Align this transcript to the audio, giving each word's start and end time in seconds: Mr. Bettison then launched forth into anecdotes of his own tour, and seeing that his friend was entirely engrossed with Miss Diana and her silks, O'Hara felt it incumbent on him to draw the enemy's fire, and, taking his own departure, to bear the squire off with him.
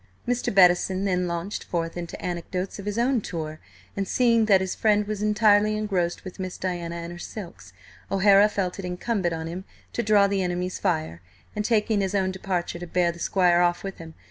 Mr. 0.27 0.51
Bettison 0.51 1.05
then 1.05 1.27
launched 1.27 1.63
forth 1.63 1.95
into 1.95 2.19
anecdotes 2.19 2.79
of 2.79 2.87
his 2.87 2.97
own 2.97 3.21
tour, 3.21 3.59
and 3.95 4.07
seeing 4.07 4.45
that 4.45 4.59
his 4.59 4.73
friend 4.73 5.05
was 5.05 5.21
entirely 5.21 5.77
engrossed 5.77 6.23
with 6.23 6.39
Miss 6.39 6.57
Diana 6.57 6.95
and 6.95 7.11
her 7.11 7.19
silks, 7.19 7.71
O'Hara 8.11 8.49
felt 8.49 8.79
it 8.79 8.83
incumbent 8.85 9.31
on 9.35 9.45
him 9.45 9.63
to 9.93 10.01
draw 10.01 10.25
the 10.25 10.41
enemy's 10.41 10.79
fire, 10.79 11.21
and, 11.55 11.63
taking 11.63 12.01
his 12.01 12.15
own 12.15 12.31
departure, 12.31 12.79
to 12.79 12.87
bear 12.87 13.11
the 13.11 13.19
squire 13.19 13.61
off 13.61 13.83
with 13.83 13.99
him. 13.99 14.15